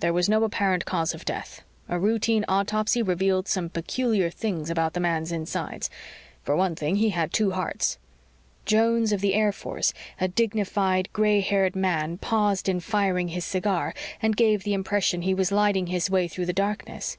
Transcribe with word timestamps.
There 0.00 0.12
was 0.12 0.28
no 0.28 0.42
apparent 0.42 0.84
cause 0.86 1.14
of 1.14 1.24
death. 1.24 1.62
A 1.88 2.00
routine 2.00 2.44
autopsy 2.48 3.00
revealed 3.00 3.46
some 3.46 3.68
peculiar 3.68 4.28
things 4.28 4.70
about 4.70 4.92
the 4.92 4.98
man's 4.98 5.30
insides. 5.30 5.88
For 6.42 6.56
one 6.56 6.74
thing, 6.74 6.96
he 6.96 7.10
had 7.10 7.32
two 7.32 7.52
hearts" 7.52 7.96
Jones 8.66 9.12
of 9.12 9.20
the 9.20 9.34
Air 9.34 9.52
Force, 9.52 9.94
a 10.20 10.26
dignified, 10.26 11.08
gray 11.12 11.40
haired 11.40 11.76
man, 11.76 12.18
paused 12.18 12.68
in 12.68 12.80
firing 12.80 13.28
his 13.28 13.44
cigar 13.44 13.94
and 14.20 14.36
gave 14.36 14.64
the 14.64 14.74
impression 14.74 15.22
he 15.22 15.32
was 15.32 15.52
lighting 15.52 15.86
his 15.86 16.10
way 16.10 16.26
through 16.26 16.46
the 16.46 16.52
darkness. 16.52 17.16